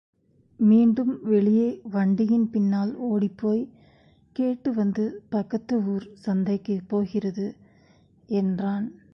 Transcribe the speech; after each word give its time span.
மீண்டும் 0.59 1.19
வெளியே 1.23 1.81
வண்டியின் 1.91 2.49
பின்னால் 2.49 2.93
ஒடிப்போய்க் 3.09 3.71
கேட்டுவந்து 4.35 5.05
பக்கத்து 5.29 5.85
ஊர் 5.85 6.07
சந்தைக்குப் 6.25 6.87
போகிறது 6.87 7.47
என்றான். 8.29 8.87